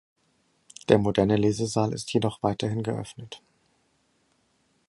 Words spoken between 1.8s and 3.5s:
ist jedoch weiterhin geöffnet.